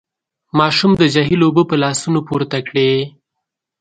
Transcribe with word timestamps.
ماشوم 0.59 0.91
د 0.97 1.03
جهيل 1.13 1.41
اوبه 1.45 1.63
په 1.69 1.75
لاسونو 1.83 2.19
پورته 2.27 2.59
کړې. 2.67 2.91